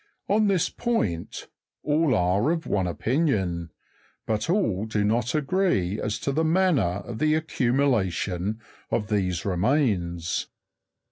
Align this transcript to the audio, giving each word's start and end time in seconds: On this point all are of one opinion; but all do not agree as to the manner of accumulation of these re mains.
On 0.27 0.47
this 0.47 0.67
point 0.67 1.47
all 1.83 2.15
are 2.15 2.49
of 2.49 2.65
one 2.65 2.87
opinion; 2.87 3.69
but 4.25 4.49
all 4.49 4.87
do 4.87 5.03
not 5.03 5.35
agree 5.35 6.01
as 6.01 6.17
to 6.21 6.31
the 6.31 6.43
manner 6.43 7.03
of 7.05 7.21
accumulation 7.21 8.59
of 8.89 9.09
these 9.09 9.45
re 9.45 9.57
mains. 9.57 10.47